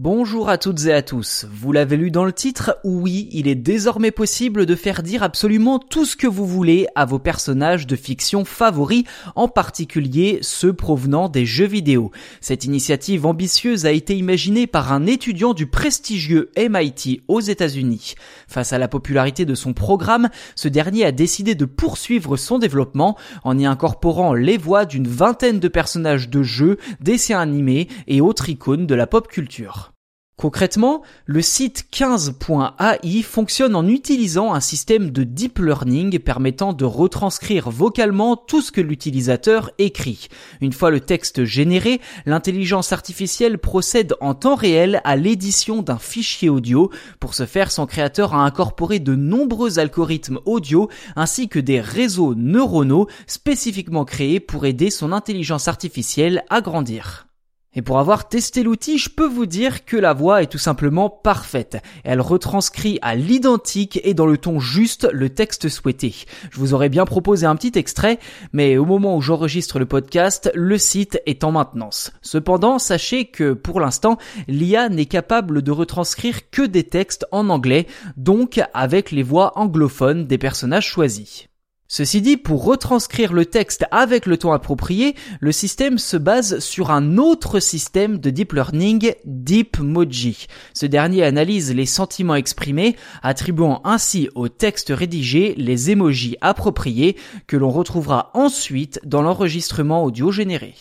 [0.00, 1.44] Bonjour à toutes et à tous.
[1.50, 5.80] Vous l'avez lu dans le titre, oui, il est désormais possible de faire dire absolument
[5.80, 9.02] tout ce que vous voulez à vos personnages de fiction favoris,
[9.34, 12.12] en particulier ceux provenant des jeux vidéo.
[12.40, 18.14] Cette initiative ambitieuse a été imaginée par un étudiant du prestigieux MIT aux États-Unis.
[18.46, 23.18] Face à la popularité de son programme, ce dernier a décidé de poursuivre son développement
[23.42, 28.48] en y incorporant les voix d'une vingtaine de personnages de jeux, dessins animés et autres
[28.48, 29.87] icônes de la pop culture.
[30.38, 37.70] Concrètement, le site 15.ai fonctionne en utilisant un système de deep learning permettant de retranscrire
[37.70, 40.28] vocalement tout ce que l'utilisateur écrit.
[40.60, 46.48] Une fois le texte généré, l'intelligence artificielle procède en temps réel à l'édition d'un fichier
[46.48, 46.92] audio.
[47.18, 52.36] Pour ce faire, son créateur a incorporé de nombreux algorithmes audio ainsi que des réseaux
[52.36, 57.27] neuronaux spécifiquement créés pour aider son intelligence artificielle à grandir.
[57.78, 61.08] Et pour avoir testé l'outil, je peux vous dire que la voix est tout simplement
[61.08, 61.80] parfaite.
[62.02, 66.12] Elle retranscrit à l'identique et dans le ton juste le texte souhaité.
[66.50, 68.18] Je vous aurais bien proposé un petit extrait,
[68.52, 72.10] mais au moment où j'enregistre le podcast, le site est en maintenance.
[72.20, 77.86] Cependant, sachez que pour l'instant, l'IA n'est capable de retranscrire que des textes en anglais,
[78.16, 81.46] donc avec les voix anglophones des personnages choisis.
[81.90, 86.90] Ceci dit, pour retranscrire le texte avec le ton approprié, le système se base sur
[86.90, 90.48] un autre système de deep learning, DeepMoji.
[90.74, 97.16] Ce dernier analyse les sentiments exprimés, attribuant ainsi au texte rédigé les emojis appropriés
[97.46, 100.74] que l'on retrouvera ensuite dans l'enregistrement audio généré.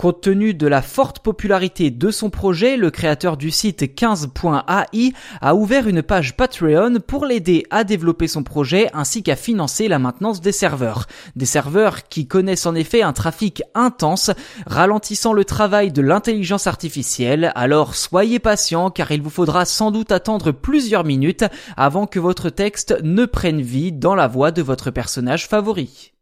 [0.00, 5.54] Compte tenu de la forte popularité de son projet, le créateur du site 15.ai a
[5.56, 10.40] ouvert une page Patreon pour l'aider à développer son projet ainsi qu'à financer la maintenance
[10.40, 11.08] des serveurs.
[11.34, 14.30] Des serveurs qui connaissent en effet un trafic intense,
[14.68, 20.12] ralentissant le travail de l'intelligence artificielle, alors soyez patient car il vous faudra sans doute
[20.12, 21.44] attendre plusieurs minutes
[21.76, 26.12] avant que votre texte ne prenne vie dans la voix de votre personnage favori.